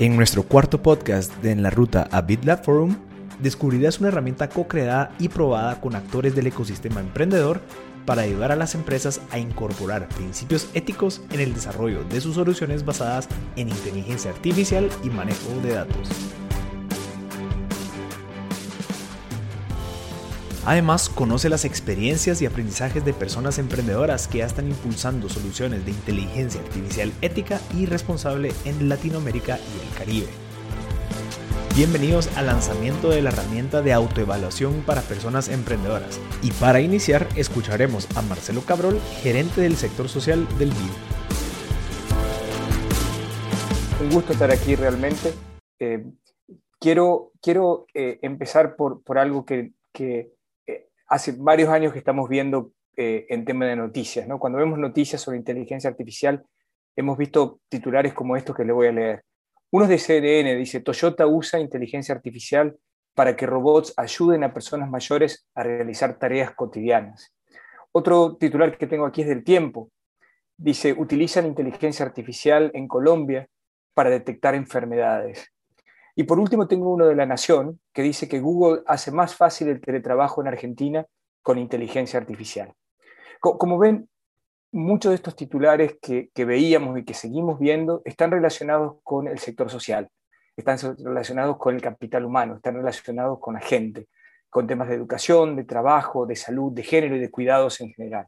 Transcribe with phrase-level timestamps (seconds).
[0.00, 2.94] En nuestro cuarto podcast de En la Ruta a BitLab Forum,
[3.40, 7.60] descubrirás una herramienta co-creada y probada con actores del ecosistema emprendedor
[8.06, 12.84] para ayudar a las empresas a incorporar principios éticos en el desarrollo de sus soluciones
[12.84, 13.26] basadas
[13.56, 16.08] en inteligencia artificial y manejo de datos.
[20.68, 25.92] Además, conoce las experiencias y aprendizajes de personas emprendedoras que ya están impulsando soluciones de
[25.92, 30.26] inteligencia artificial ética y responsable en Latinoamérica y el Caribe.
[31.74, 36.20] Bienvenidos al lanzamiento de la herramienta de autoevaluación para personas emprendedoras.
[36.42, 40.92] Y para iniciar, escucharemos a Marcelo Cabrol, gerente del sector social del BID.
[44.02, 45.32] Un gusto estar aquí realmente.
[45.78, 46.04] Eh,
[46.78, 50.36] quiero quiero eh, empezar por, por algo que, que
[51.08, 54.26] hace varios años que estamos viendo eh, en tema de noticias.
[54.28, 54.38] ¿no?
[54.38, 56.44] Cuando vemos noticias sobre inteligencia artificial,
[56.96, 59.24] hemos visto titulares como estos que le voy a leer.
[59.70, 62.76] Uno de CNN dice, Toyota usa inteligencia artificial
[63.14, 67.34] para que robots ayuden a personas mayores a realizar tareas cotidianas.
[67.92, 69.90] Otro titular que tengo aquí es del tiempo.
[70.56, 73.48] Dice, utilizan inteligencia artificial en Colombia
[73.94, 75.52] para detectar enfermedades.
[76.18, 79.68] Y por último tengo uno de La Nación que dice que Google hace más fácil
[79.68, 81.06] el teletrabajo en Argentina
[81.42, 82.74] con inteligencia artificial.
[83.38, 84.08] Como ven,
[84.72, 89.70] muchos de estos titulares que, veíamos y que seguimos viendo están relacionados con el sector
[89.70, 90.08] social,
[90.56, 94.08] están relacionados con el capital humano, están relacionados con la gente,
[94.50, 98.26] con temas de educación, de trabajo, de salud, de género y de cuidados en general.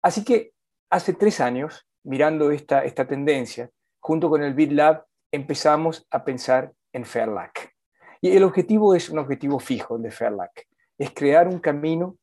[0.00, 0.52] Así que
[0.88, 7.04] hace tres años, mirando esta, esta tendencia, junto con el BitLab, empezamos a pensar en
[7.04, 7.74] Fairlack.
[8.20, 10.66] Y el objetivo es un objetivo fijo de Fairlack,
[10.98, 12.16] es crear un camino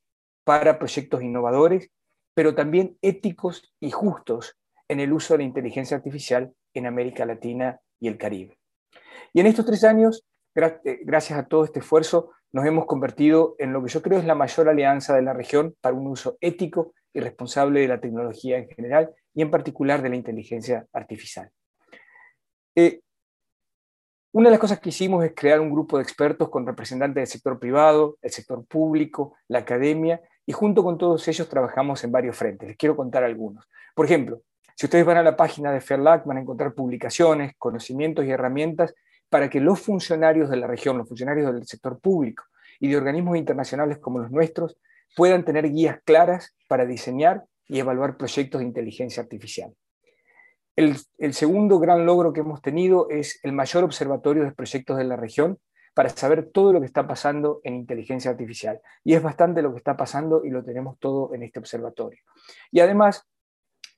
[0.43, 1.89] para proyectos innovadores,
[2.33, 7.79] pero también éticos y justos en el uso de la inteligencia artificial en América Latina
[7.99, 8.57] y el Caribe.
[9.33, 10.25] Y en estos tres años,
[10.55, 14.25] eh, gracias a todo este esfuerzo, nos hemos convertido en lo que yo creo es
[14.25, 18.57] la mayor alianza de la región para un uso ético y responsable de la tecnología
[18.57, 21.51] en general y en particular de la inteligencia artificial.
[22.79, 23.01] Eh,
[24.33, 27.25] una de las cosas que hicimos es crear un grupo de expertos con representantes del
[27.25, 32.37] sector privado, el sector público, la academia, y junto con todos ellos trabajamos en varios
[32.37, 32.67] frentes.
[32.67, 33.67] Les quiero contar algunos.
[33.95, 34.43] Por ejemplo,
[34.75, 38.93] si ustedes van a la página de Fairlac, van a encontrar publicaciones, conocimientos y herramientas
[39.27, 42.43] para que los funcionarios de la región, los funcionarios del sector público
[42.79, 44.77] y de organismos internacionales como los nuestros
[45.15, 49.73] puedan tener guías claras para diseñar y evaluar proyectos de inteligencia artificial.
[50.77, 55.15] El, segundo gran logro que hemos tenido es el mayor observatorio de proyectos de la
[55.15, 55.57] región
[55.95, 58.79] para saber todo lo que está pasando en inteligencia artificial.
[59.03, 62.19] Y es bastante lo que está pasando y lo tenemos todo en este observatorio.
[62.71, 63.27] Y además,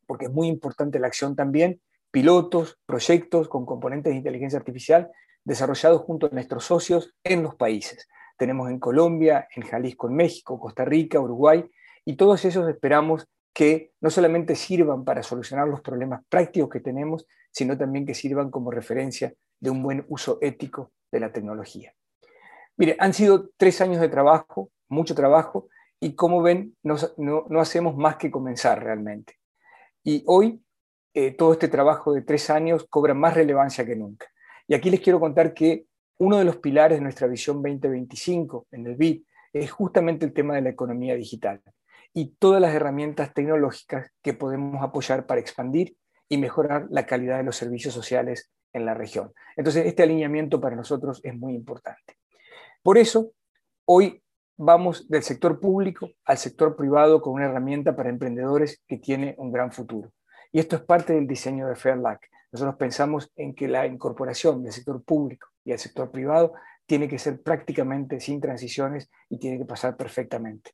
[0.07, 1.81] porque es muy importante la acción también,
[2.11, 5.11] pilotos, proyectos con componentes de inteligencia artificial
[5.43, 8.07] desarrollados junto a nuestros socios en los países.
[8.37, 11.69] Tenemos en Colombia, en Jalisco, en México, Costa Rica, Uruguay,
[12.05, 13.27] y todos esos esperamos
[13.59, 18.51] que no solamente sirvan para solucionar los problemas prácticos que tenemos, sino también que sirvan
[18.51, 21.93] como referencia de un buen uso ético de la tecnología.
[22.77, 25.67] Mire, han sido tres años de trabajo, mucho trabajo,
[25.99, 26.95] y como ven, no,
[27.59, 29.33] hacemos más que comenzar realmente.
[30.05, 30.63] Y hoy
[31.13, 34.27] eh, todo este trabajo de tres años cobra más relevancia que nunca.
[34.69, 35.85] Y aquí les quiero contar que
[36.17, 40.55] uno de los pilares de nuestra visión 2025 en el BID es justamente el tema
[40.55, 41.61] de la economía digital
[42.13, 45.95] y todas las herramientas tecnológicas que podemos apoyar para expandir
[46.27, 49.31] y mejorar la calidad de los servicios sociales en la región.
[49.55, 52.17] Entonces, este alineamiento para nosotros es muy importante.
[52.83, 53.31] Por eso,
[53.85, 54.21] hoy
[54.57, 59.51] vamos del sector público al sector privado con una herramienta para emprendedores que tiene un
[59.51, 60.11] gran futuro.
[60.51, 62.27] Y esto es parte del diseño de Fairlac.
[62.51, 66.53] Nosotros pensamos en que la incorporación del sector público y el sector privado
[66.85, 70.71] tiene que ser prácticamente sin transiciones y tiene que pasar perfectamente.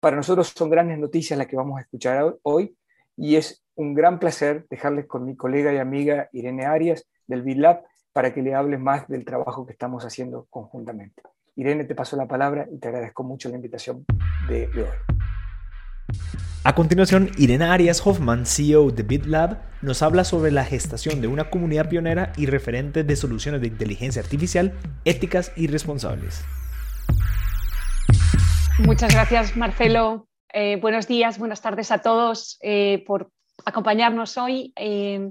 [0.00, 2.76] Para nosotros son grandes noticias las que vamos a escuchar hoy
[3.16, 7.82] y es un gran placer dejarles con mi colega y amiga Irene Arias del BitLab
[8.12, 11.22] para que le hable más del trabajo que estamos haciendo conjuntamente.
[11.56, 14.04] Irene, te paso la palabra y te agradezco mucho la invitación
[14.48, 16.16] de, hoy.
[16.64, 21.48] A continuación, Irene Arias Hoffman, CEO de BitLab, nos habla sobre la gestación de una
[21.48, 26.44] comunidad pionera y referente de soluciones de inteligencia artificial éticas y responsables.
[28.78, 30.28] Muchas gracias, Marcelo.
[30.52, 33.30] Eh, buenos días, buenas tardes a todos eh, por
[33.64, 34.74] acompañarnos hoy.
[34.76, 35.30] Eh,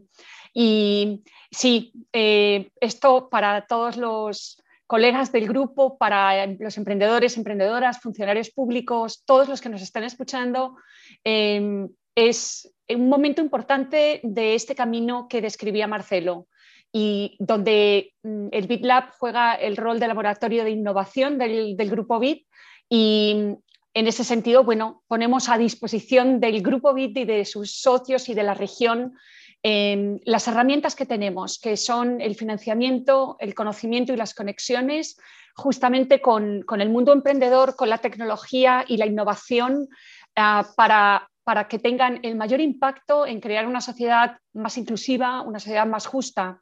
[0.51, 9.23] y sí, esto para todos los colegas del grupo, para los emprendedores, emprendedoras, funcionarios públicos,
[9.25, 10.77] todos los que nos están escuchando,
[11.23, 16.47] es un momento importante de este camino que describía Marcelo.
[16.91, 22.47] y donde mm, el BitLab juega el rol de laboratorio de innovación del, grupo Bit
[22.89, 23.57] y
[23.93, 28.33] en ese sentido, bueno, ponemos a disposición del grupo Bit y de sus socios y
[28.33, 29.17] de la región
[29.63, 35.17] em, las herramientas que tenemos, que son el financiamiento, el conocimiento y las conexiones,
[35.55, 39.87] justamente con, el mundo emprendedor, con la tecnología y la innovación
[40.35, 45.59] ah, para para que tengan el mayor impacto en crear una sociedad más inclusiva, una
[45.59, 46.59] sociedad más justa.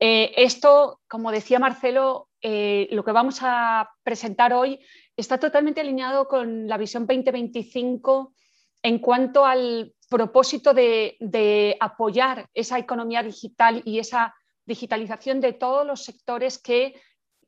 [0.00, 4.80] Eh, esto, como decía Marcelo, eh, lo que vamos a presentar hoy
[5.20, 8.34] está totalmente alineado con la visión 2025
[8.82, 14.34] en cuanto al propósito de, apoyar esa economía digital y esa
[14.66, 17.00] digitalización de todos los sectores que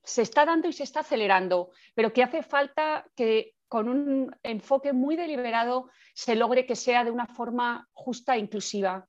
[0.04, 4.92] se está dando y se está acelerando, pero que hace falta que con un enfoque
[4.92, 9.06] muy deliberado se logre que sea de una forma justa e inclusiva.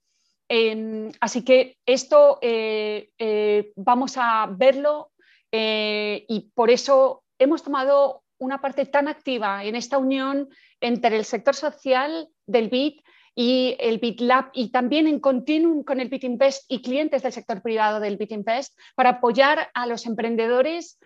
[1.20, 5.12] Así que esto eh, eh, vamos a verlo
[5.52, 10.50] eh, y por eso hemos tomado una parte tan activa en esta unión
[10.82, 13.02] entre el sector social del BIT
[13.36, 18.00] y el BitLab y también en continuum con el BitInvest y clientes del sector privado
[18.00, 21.00] del BitInvest para apoyar a los emprendedores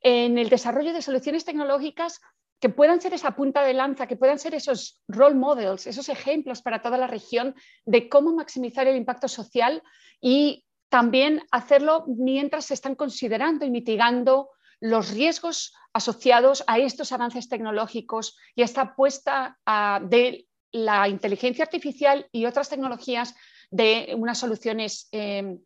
[0.00, 2.20] en el desarrollo de soluciones tecnológicas
[2.60, 6.62] que puedan ser esa punta de lanza, que puedan ser esos role models, esos ejemplos
[6.62, 9.82] para toda la región de cómo maximizar el impacto social
[10.20, 14.50] y también hacerlo mientras se están considerando y mitigando
[14.80, 19.58] los riesgos asociados a estos avances tecnológicos y a esta apuesta
[20.02, 23.34] de la inteligencia artificial y otras tecnologías
[23.70, 25.58] de unas soluciones eh,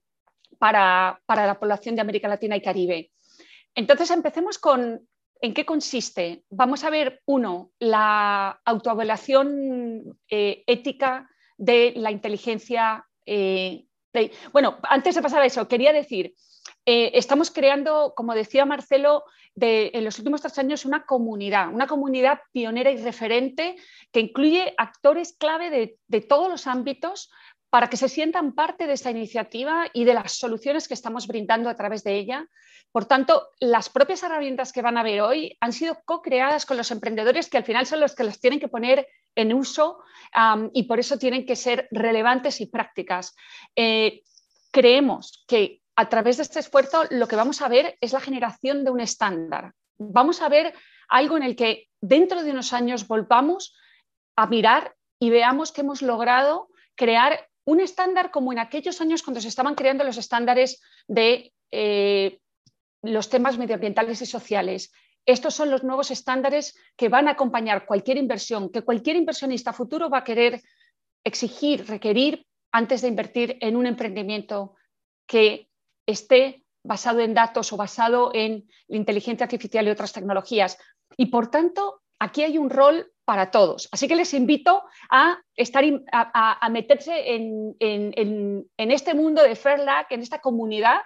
[0.59, 3.11] para, para la población de América Latina y Caribe.
[3.75, 5.09] Entonces, empecemos con
[5.43, 6.45] ¿En qué consiste?
[6.51, 13.07] Vamos a ver, uno, la autoevaluación eh, ética de la inteligencia.
[13.25, 13.87] Eh,
[14.53, 16.35] bueno, antes de pasar a eso, quería decir,
[16.87, 19.25] eh, estamos creando, como decía Marcelo,
[19.63, 23.77] en los últimos tres años una comunidad, una comunidad pionera y referente
[24.13, 27.31] que incluye actores clave de todos los ámbitos
[27.71, 31.71] para que se sientan parte de esta iniciativa y de las soluciones que estamos brindando
[31.71, 32.47] a través de ella.
[32.91, 36.91] Por tanto, las propias herramientas que van a ver hoy han sido co-creadas con los
[36.91, 39.07] emprendedores que al final son los que las tienen que poner
[39.37, 40.01] en uso
[40.73, 43.37] y por eso tienen que ser relevantes y prácticas.
[43.77, 44.23] Eh,
[44.73, 48.85] creemos que a través de este esfuerzo lo que vamos a ver es la generación
[48.85, 49.73] de un estándar.
[49.97, 50.75] Vamos a ver
[51.09, 53.77] algo en el que dentro de unos años volvamos
[54.35, 59.41] a mirar y veamos que hemos logrado crear un estándar como en aquellos años cuando
[59.41, 62.41] se estaban creando los estándares de eh,
[63.01, 64.93] los temas medioambientales y sociales.
[65.25, 70.11] Estos son los nuevos estándares que van a acompañar cualquier inversión, que cualquier inversionista futuro
[70.11, 70.61] va a querer
[71.23, 74.75] exigir, requerir antes de invertir en un emprendimiento
[75.29, 75.69] que
[76.07, 80.77] esté basado en datos o basado en la inteligencia artificial y otras tecnologías.
[81.17, 83.89] Y por tanto, aquí hay un rol para todos.
[83.93, 85.85] Así que les invito a, estar,
[86.69, 90.99] meterse en, este mundo de Fairlack, en esta comunidad.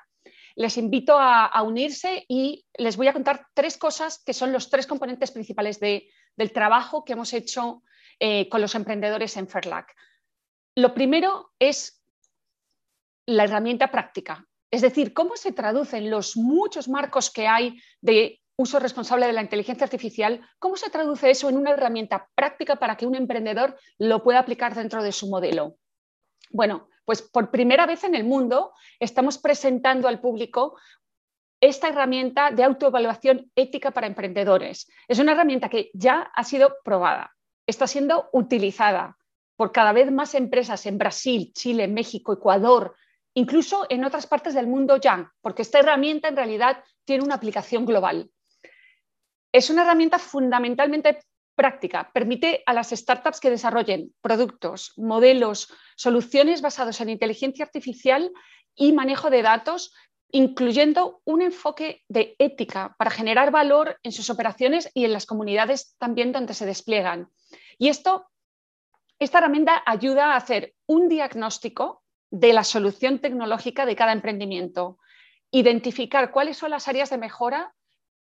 [0.57, 4.87] Les invito a, unirse y les voy a contar tres cosas que son los tres
[4.87, 7.83] componentes principales del trabajo que hemos hecho
[8.19, 9.95] eh, con los emprendedores en Fairlack.
[10.77, 12.03] Lo primero es
[13.27, 18.79] la herramienta práctica, es decir, cómo se traducen los muchos marcos que hay de uso
[18.79, 23.07] responsable de la inteligencia artificial, ¿cómo se traduce eso en una herramienta práctica para que
[23.07, 25.77] un emprendedor lo pueda aplicar dentro de su modelo?
[26.51, 30.77] Bueno, pues por primera vez en el mundo estamos presentando al público
[31.61, 34.89] esta herramienta de autoevaluación ética para emprendedores.
[35.09, 37.35] Es una herramienta que ya ha sido probada,
[37.67, 39.17] está siendo utilizada
[39.57, 42.95] por cada vez más empresas en Brasil, Chile, México, Ecuador,
[43.35, 47.87] incluso en otras partes del mundo ya, porque esta herramienta en realidad tiene una aplicación
[47.87, 48.31] global.
[49.55, 51.21] Es una herramienta fundamentalmente
[51.55, 52.11] práctica.
[52.13, 58.33] Permite a las startups que desarrollen productos, modelos, soluciones basados en inteligencia artificial
[58.75, 59.95] y manejo de datos,
[60.33, 65.95] incluyendo un enfoque de ética para generar valor en sus operaciones y en las comunidades
[65.99, 67.29] también donde se despliegan.
[67.79, 68.27] Y esto,
[69.21, 74.99] esta herramienta ayuda a hacer un diagnóstico de la solución tecnológica de cada emprendimiento,
[75.53, 77.73] identificar cuáles son las áreas de mejora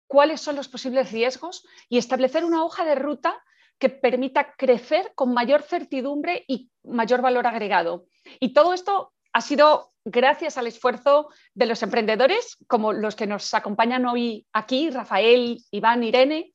[0.09, 3.41] cuáles son los posibles riesgos y establecer una hoja de ruta
[3.77, 8.07] que permita crecer con mayor certidumbre y mayor valor agregado.
[8.39, 13.53] Y todo esto ha sido gracias al esfuerzo de los emprendedores, como los que nos
[13.53, 16.53] acompañan hoy aquí, Rafael, Iván, Irene,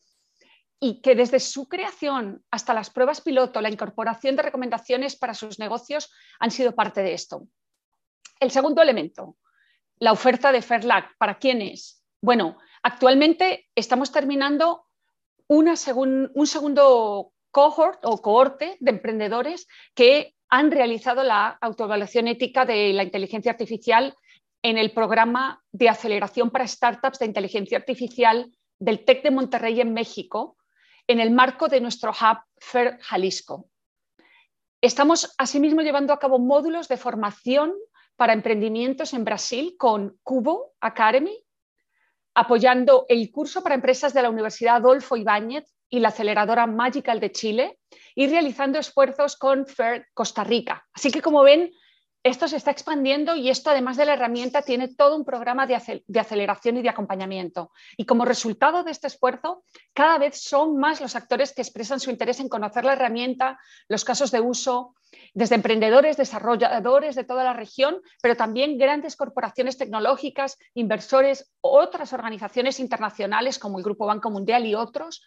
[0.80, 5.60] y que desde su creación hasta las pruebas piloto, la incorporación de recomendaciones para sus
[5.60, 7.46] negocios han sido parte de esto.
[8.40, 9.36] El segundo elemento,
[9.98, 11.16] la oferta de Fairlac.
[11.16, 12.04] ¿Para quién es?
[12.20, 14.86] Bueno, actualmente estamos terminando
[15.48, 23.02] un segundo cohort o cohorte de emprendedores que han realizado la autoevaluación ética de la
[23.02, 24.14] inteligencia artificial
[24.62, 29.94] en el programa de aceleración para startups de inteligencia artificial del TEC de Monterrey en
[29.94, 30.56] México,
[31.06, 33.68] en el marco de nuestro hub FAIR Jalisco.
[34.82, 37.72] Estamos asimismo llevando a cabo módulos de formación
[38.16, 41.43] para emprendimientos en Brasil con Cubo Academy,
[42.34, 47.32] apoyando el curso para empresas de la Universidad Adolfo Ibáñez y la aceleradora Magical de
[47.32, 47.78] Chile
[48.14, 50.84] y realizando esfuerzos con FAIR Costa Rica.
[50.92, 51.70] Así que como ven,
[52.24, 55.74] esto se está expandiendo y esto, además de la herramienta, tiene todo un programa de,
[55.74, 57.70] aceleración y de acompañamiento.
[57.98, 59.62] Y como resultado de este esfuerzo,
[59.92, 64.06] cada vez son más los actores que expresan su interés en conocer la herramienta, los
[64.06, 64.94] casos de uso,
[65.34, 72.80] desde emprendedores, desarrolladores de toda la región, pero también grandes corporaciones tecnológicas, inversores, otras organizaciones
[72.80, 75.22] internacionales como el Grupo Banco Mundial y otros,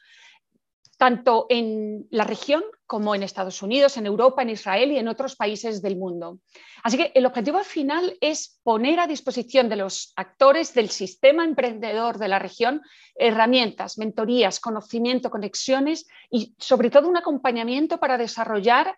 [0.98, 5.36] tanto en la región como en Estados Unidos, en Europa, en Israel y en otros
[5.36, 6.39] países del mundo.
[6.84, 12.18] Así que el objetivo final es poner a disposición de los actores del sistema emprendedor
[12.18, 12.82] de la región
[13.16, 18.96] herramientas, mentorías, conocimiento, conexiones y sobre todo un acompañamiento para desarrollar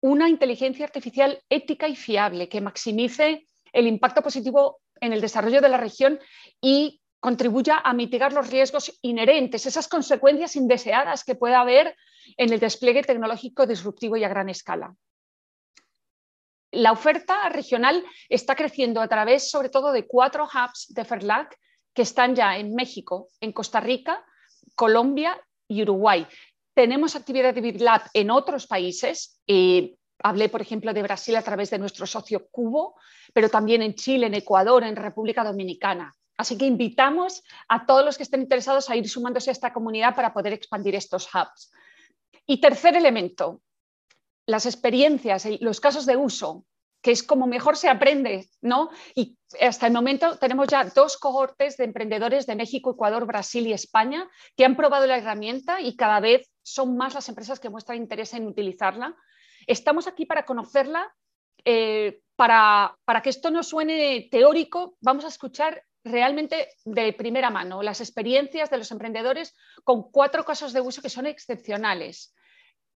[0.00, 5.68] una inteligencia artificial ética y fiable que maximice el impacto positivo en el desarrollo de
[5.68, 6.18] la región
[6.60, 11.96] y contribuya a mitigar los riesgos inherentes, esas consecuencias indeseadas que pueda haber
[12.36, 14.94] en el despliegue tecnológico disruptivo y a gran escala.
[16.70, 21.58] La oferta regional está creciendo a través sobre todo de cuatro hubs de FERLAC
[21.92, 24.24] que están ya en México, en Costa Rica,
[24.76, 26.28] Colombia y Uruguay.
[26.74, 29.42] Tenemos actividad de BitLab en otros países.
[29.48, 32.94] Eh, hablé, por ejemplo, de Brasil a través de nuestro socio Cubo,
[33.32, 36.14] pero también en Chile, en Ecuador, en República Dominicana.
[36.36, 40.14] Así que invitamos a todos los que estén interesados a ir sumándose a esta comunidad
[40.14, 41.72] para poder expandir estos hubs.
[42.46, 43.62] Y tercer elemento,
[44.46, 46.64] las experiencias, los casos de uso,
[47.02, 48.90] que es como mejor se aprende, ¿no?
[49.14, 53.72] Y hasta el momento tenemos ya dos cohortes de emprendedores de México, Ecuador, Brasil y
[53.72, 57.98] España que han probado la herramienta y cada vez son más las empresas que muestran
[57.98, 59.14] interés en utilizarla.
[59.68, 61.12] Estamos aquí para conocerla,
[61.64, 67.82] eh, para, para que esto no suene teórico, vamos a escuchar realmente de primera mano
[67.82, 72.34] las experiencias de los emprendedores con cuatro casos de uso que son excepcionales.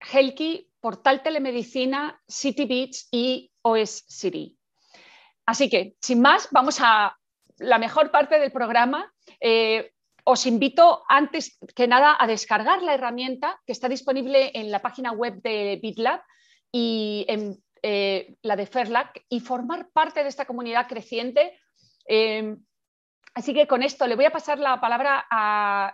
[0.00, 4.56] Helki, Portal Telemedicina, City Beach y OS City.
[5.46, 7.16] Así que, sin más, vamos a
[7.58, 9.12] la mejor parte del programa.
[9.40, 9.92] Eh,
[10.24, 15.12] os invito antes que nada a descargar la herramienta que está disponible en la página
[15.12, 16.20] web de BitLab
[16.70, 21.58] y en eh, la de Fairlac y formar parte de esta comunidad creciente.
[22.06, 22.56] Eh,
[23.38, 25.24] Así que con esto le voy a pasar la palabra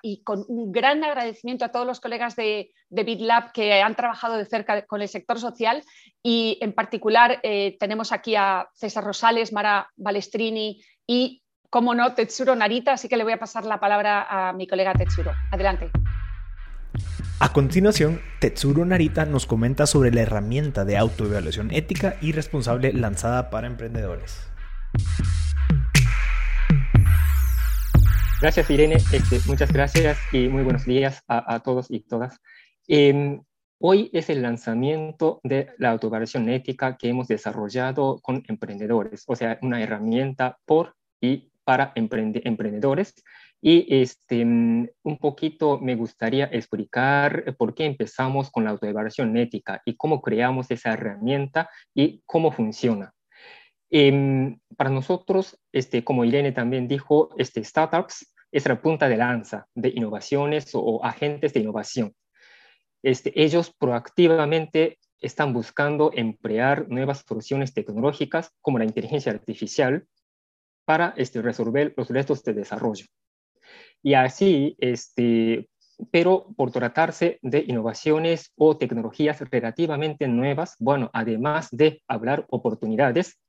[0.00, 4.46] y con un gran agradecimiento a todos los colegas de, BitLab que han trabajado de
[4.46, 5.82] cerca con el sector social
[6.22, 12.56] y en particular eh, tenemos aquí a César Rosales, Mara Balestrini y, como no, Tetsuro
[12.56, 15.32] Narita, así que le voy a pasar la palabra a mi colega Tetsuro.
[15.52, 15.90] Adelante.
[17.40, 23.50] A continuación, Tetsuro Narita nos comenta sobre la herramienta de autoevaluación ética y responsable lanzada
[23.50, 24.48] para emprendedores.
[28.44, 28.96] Gracias, Irene.
[28.96, 32.42] Este, muchas gracias y muy buenos días a, todos y todas.
[32.86, 33.42] Em,
[33.78, 39.58] hoy es el lanzamiento de la autoevaluación ética que hemos desarrollado con emprendedores, o sea,
[39.62, 43.14] una herramienta por y para emprendedores.
[43.62, 49.80] Y este, mm, un poquito me gustaría explicar por qué empezamos con la autoevaluación ética
[49.86, 53.14] y cómo creamos esa herramienta y cómo funciona.
[53.88, 59.66] Em, para nosotros, este, como Irene también dijo, este, startups es la punta de lanza
[59.74, 62.14] de innovaciones o, agentes de innovación.
[63.02, 70.06] Este, ellos proactivamente están buscando emplear nuevas soluciones tecnológicas como la inteligencia artificial
[70.84, 73.06] para este, resolver los retos de desarrollo.
[74.04, 75.68] Y así, este,
[76.12, 83.40] pero por tratarse de innovaciones o tecnologías relativamente nuevas, bueno, además de hablar oportunidades,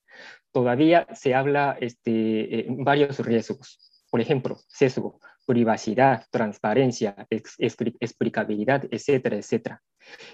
[0.52, 3.95] todavía se habla este, eh, varios riesgos.
[4.16, 9.84] Por ejemplo, sesgo, privacidad, transparencia, explicabilidad, etcétera, etcétera.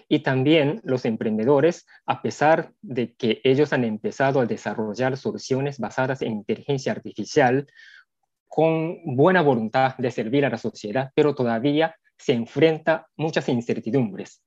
[0.07, 6.21] Y también los emprendedores, a pesar de que ellos han empezado a desarrollar soluciones basadas
[6.21, 7.65] en inteligencia artificial
[8.47, 14.43] con buena voluntad de servir a la sociedad, pero todavía se enfrenta muchas incertidumbres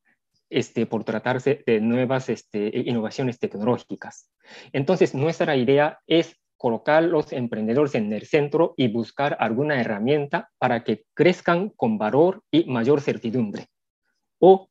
[0.49, 4.31] este, por tratarse de nuevas este, innovaciones tecnológicas.
[4.73, 10.83] Entonces, nuestra idea es colocar los emprendedores en el centro y buscar alguna herramienta para
[10.83, 13.66] que crezcan con valor y mayor certidumbre.
[14.38, 14.71] O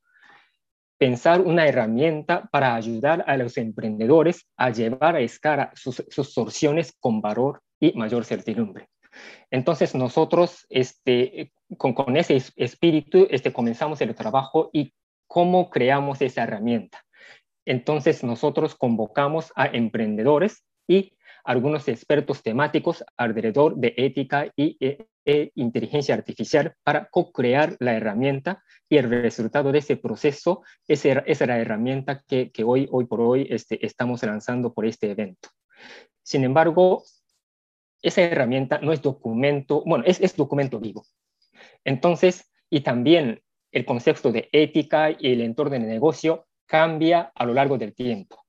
[0.98, 6.98] pensar una herramienta para ayudar a los emprendedores a llevar a escala sus, sus soluciones
[7.00, 8.90] con valor y mayor certidumbre.
[9.52, 14.96] Entonces nosotros este, con, con, ese espíritu este, comenzamos el trabajo y
[15.28, 17.06] cómo creamos esa herramienta.
[17.68, 25.52] Entonces nosotros convocamos a emprendedores y algunos expertos temáticos alrededor de ética y e, e
[25.56, 31.60] inteligencia artificial para co-crear la herramienta y el resultado de ese proceso es, es la
[31.60, 35.50] herramienta que, que, hoy, hoy por hoy este, estamos lanzando por este evento.
[36.22, 37.04] Sin embargo,
[38.02, 41.06] esa herramienta no es documento, bueno, es, es documento vivo.
[41.84, 47.54] Entonces, y también el concepto de ética y el entorno de negocio cambia a lo
[47.54, 48.46] largo del tiempo.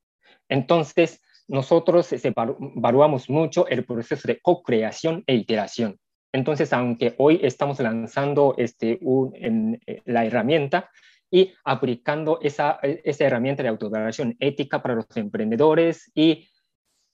[0.48, 5.98] Entonces, nosotros evaluamos mucho el proceso de co-creación e iteración.
[6.32, 8.98] Entonces, aunque hoy estamos lanzando este,
[9.34, 10.90] en, eh, la herramienta
[11.30, 16.48] y aplicando esa, esa herramienta de autoevaluación ética para los emprendedores y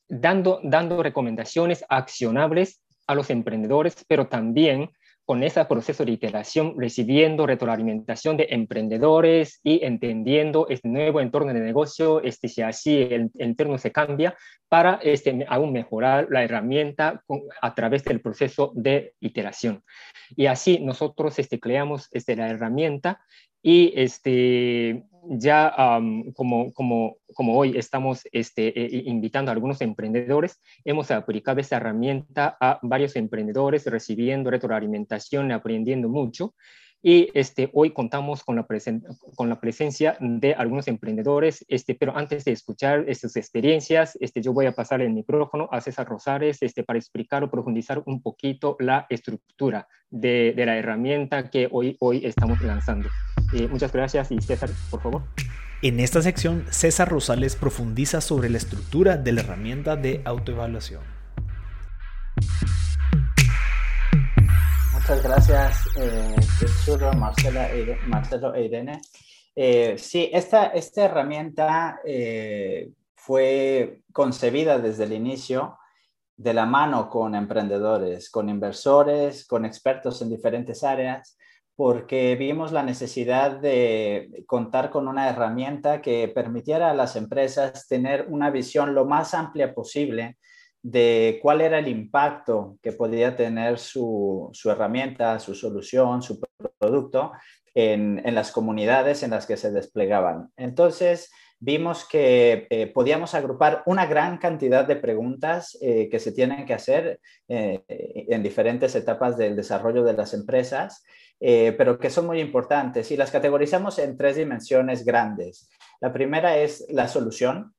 [0.09, 4.91] dando, dando recomendaciones accionables a los emprendedores, pero también
[5.31, 11.61] con ese proceso de iteración, recibiendo retroalimentación de emprendedores y entendiendo este nuevo entorno de
[11.61, 14.37] negocio, este, si así el, entorno se cambia,
[14.69, 17.23] para este, aún mejorar la herramienta
[17.63, 19.85] a través del proceso de iteración.
[20.35, 23.21] Y así nosotros este, creamos este, la herramienta
[23.63, 25.73] y este, ya
[26.35, 32.57] como, como, como, hoy estamos este, eh, invitando a algunos emprendedores, hemos aplicado esta herramienta
[32.61, 36.55] a varios emprendedores, recibiendo retroalimentación, aprendiendo mucho.
[37.03, 38.67] Y este, hoy contamos con la,
[39.35, 44.53] con la presencia de algunos emprendedores, este, pero antes de escuchar sus experiencias, este, yo
[44.53, 48.77] voy a pasar el micrófono a César Rosales este, para explicar o profundizar un poquito
[48.81, 53.09] la estructura de, de la herramienta que hoy, hoy estamos lanzando.
[53.55, 55.23] Eh, muchas gracias y César, por favor.
[55.83, 61.03] En esta sección, César Rosales profundiza sobre la estructura de la herramienta de autoevaluación.
[65.11, 66.37] Muchas gracias, eh,
[67.17, 67.69] Marcela,
[68.07, 69.01] Marcelo e Irene.
[69.57, 75.77] Eh, sí, esta, esta herramienta eh, fue concebida desde el inicio
[76.37, 81.37] de la mano con emprendedores, con inversores, con expertos en diferentes áreas
[81.75, 88.27] porque vimos la necesidad de contar con una herramienta que permitiera a las empresas tener
[88.29, 90.39] una visión lo más amplia posible
[90.83, 96.41] de cuál era el impacto que podía tener su, herramienta, su solución, su
[96.79, 97.33] producto
[97.75, 100.51] en, las comunidades en las que se desplegaban.
[100.57, 106.65] Entonces, vimos que eh, podíamos agrupar una gran cantidad de preguntas eh, que se tienen
[106.65, 111.05] que hacer eh, en diferentes etapas del desarrollo de las empresas
[111.43, 115.71] pero que son muy importantes y las categorizamos en tres dimensiones grandes.
[115.99, 117.73] La primera es la solución.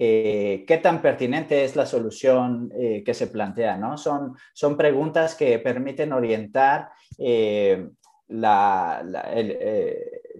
[0.00, 3.76] Eh, ¿Qué tan pertinente es la solución eh, que se plantea?
[3.76, 3.98] ¿no?
[3.98, 6.90] Son, son preguntas que permiten orientar
[8.28, 9.02] la,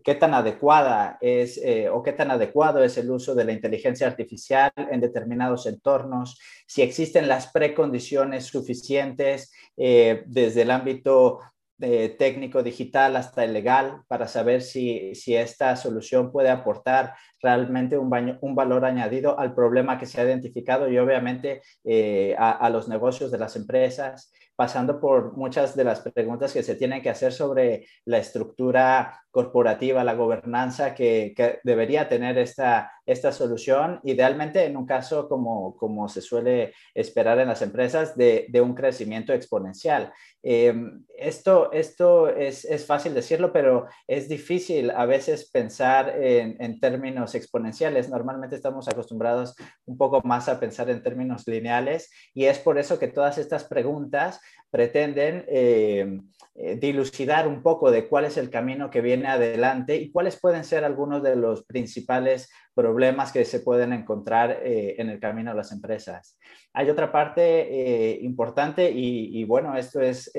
[0.04, 4.70] qué tan adecuada es o qué tan adecuado es el uso de la inteligencia artificial
[4.76, 11.40] en determinados entornos, si existen las precondiciones suficientes desde el ámbito
[11.78, 18.54] técnico digital hasta el legal para saber si, esta solución puede aportar realmente un, un,
[18.54, 23.38] valor añadido al problema que se ha identificado y obviamente eh, a, los negocios de
[23.38, 28.18] las empresas, pasando por muchas de las preguntas que se tienen que hacer sobre la
[28.18, 35.76] estructura corporativa, la gobernanza que, debería tener esta, esta solución, idealmente en un caso como,
[35.76, 40.12] como se suele esperar en las empresas de, de un crecimiento exponencial.
[40.42, 40.74] Eh,
[41.16, 47.27] esto esto es, es, fácil decirlo, pero es difícil a veces pensar en, en, términos
[47.34, 48.08] exponenciales.
[48.08, 49.54] Normalmente estamos acostumbrados
[49.86, 53.64] un poco más a pensar en términos lineales y es por eso que todas estas
[53.64, 56.20] preguntas pretenden eh,
[56.54, 60.64] eh, dilucidar un poco de cuál es el camino que viene adelante y cuáles pueden
[60.64, 65.56] ser algunos de los principales problemas que se pueden encontrar eh, en el camino de
[65.56, 66.38] las empresas.
[66.74, 70.30] Hay otra parte importante y, bueno, esto es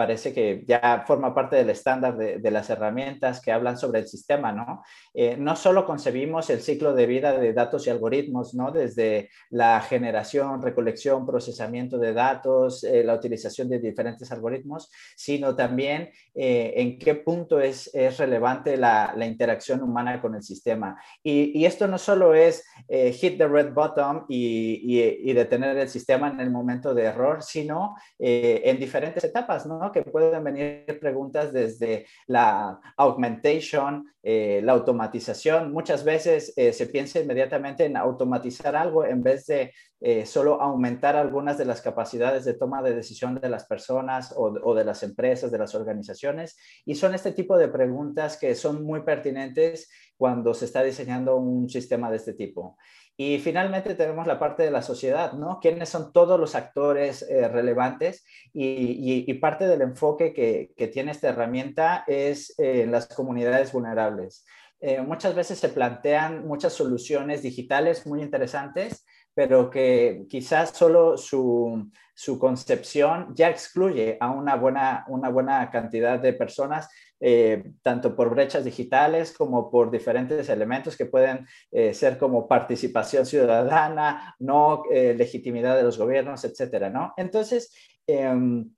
[0.00, 4.50] parece que ya forma parte del estándar de, las herramientas que hablan sobre el sistema,
[4.50, 4.82] ¿no?
[5.12, 8.72] Eh, no solo concebimos el ciclo de vida de datos y algoritmos, ¿no?
[8.72, 16.08] Desde la generación, recolección, procesamiento de datos, eh, la utilización de diferentes algoritmos, sino también
[16.34, 20.98] eh, en qué punto es, es relevante la, la, interacción humana con el sistema.
[21.22, 25.90] Y, y esto no solo es hit the red button y, y, y, detener el
[25.90, 29.89] sistema en el momento de error, sino en diferentes etapas, ¿no?
[29.92, 35.72] Que pueden venir preguntas desde la augmentation, eh, la automatización.
[35.72, 41.16] Muchas veces eh, se piensa inmediatamente en automatizar algo en vez de eh, solo aumentar
[41.16, 45.02] algunas de las capacidades de toma de decisión de las personas o, o, de las
[45.02, 46.56] empresas, de las organizaciones.
[46.84, 51.68] Y son este tipo de preguntas que son muy pertinentes cuando se está diseñando un
[51.68, 52.76] sistema de este tipo.
[53.22, 55.58] Y finalmente tenemos la parte de la sociedad, ¿no?
[55.60, 58.24] ¿Quiénes son todos los actores eh, relevantes?
[58.54, 64.46] Y, parte del enfoque que, tiene esta herramienta es eh, las comunidades vulnerables.
[64.80, 69.04] Eh, muchas veces se plantean muchas soluciones digitales muy interesantes,
[69.40, 76.18] pero que quizás solo su, su concepción ya excluye a una buena, una buena cantidad
[76.18, 82.18] de personas eh, tanto por brechas digitales como por diferentes elementos que pueden eh, ser
[82.18, 87.14] como participación ciudadana, no eh, legitimidad de los gobiernos, etcétera, ¿no?
[87.16, 87.74] Entonces,
[88.06, 88.70] em,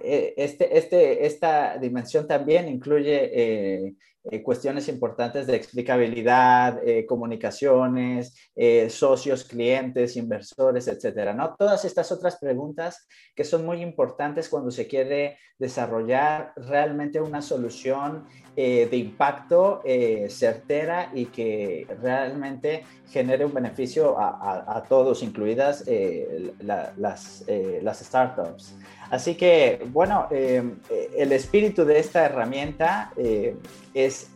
[0.00, 9.44] este, este, esta dimensión también incluye eh, cuestiones importantes de explicabilidad, eh, comunicaciones, eh, socios,
[9.44, 11.54] clientes, inversores, etcétera, ¿no?
[11.58, 18.26] Todas estas otras preguntas que son muy importantes cuando se quiere desarrollar realmente una solución
[18.56, 19.82] de impacto
[20.28, 25.84] certera y que realmente genere un beneficio a, todos, incluidas
[26.58, 28.74] las, las startups.
[29.10, 33.12] Así que, bueno, el espíritu de esta herramienta
[33.94, 34.28] es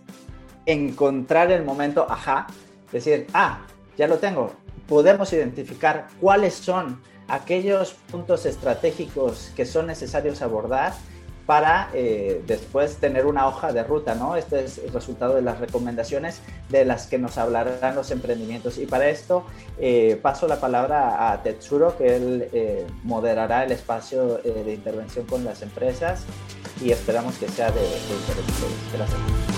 [0.66, 2.46] encontrar el momento, ajá,
[2.92, 3.60] decir, ah,
[3.96, 4.52] ya lo tengo.
[4.88, 10.92] Podemos identificar cuáles son aquellos puntos estratégicos que son necesarios abordar
[11.46, 14.36] para eh, después tener una hoja de ruta, ¿no?
[14.36, 18.78] Este es el resultado de las recomendaciones de las que nos hablarán los emprendimientos.
[18.78, 19.44] Y para esto
[19.78, 25.44] eh, paso la palabra a Tetsuro, que él eh, moderará el espacio de intervención con
[25.44, 26.22] las empresas
[26.80, 28.44] y esperamos que sea de, de interés.
[28.92, 29.53] Gracias.